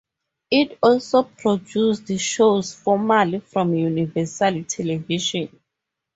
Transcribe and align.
It 0.49 0.79
also 0.81 1.21
produced 1.21 2.07
shows 2.19 2.73
formerly 2.73 3.39
from 3.41 3.75
Universal 3.75 4.63
Television. 4.63 5.59